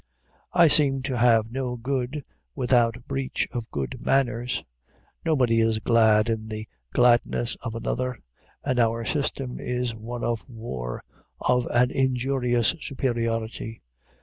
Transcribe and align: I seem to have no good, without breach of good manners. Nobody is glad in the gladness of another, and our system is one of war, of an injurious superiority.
I 0.55 0.67
seem 0.67 1.03
to 1.03 1.17
have 1.19 1.51
no 1.51 1.75
good, 1.77 2.23
without 2.55 3.05
breach 3.07 3.47
of 3.53 3.69
good 3.69 4.03
manners. 4.03 4.63
Nobody 5.23 5.61
is 5.61 5.77
glad 5.77 6.27
in 6.27 6.47
the 6.47 6.67
gladness 6.91 7.55
of 7.63 7.75
another, 7.75 8.17
and 8.63 8.79
our 8.79 9.05
system 9.05 9.59
is 9.59 9.93
one 9.93 10.23
of 10.23 10.43
war, 10.49 11.03
of 11.41 11.67
an 11.67 11.91
injurious 11.91 12.73
superiority. 12.81 13.79